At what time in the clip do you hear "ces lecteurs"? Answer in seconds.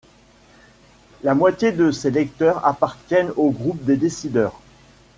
1.91-2.65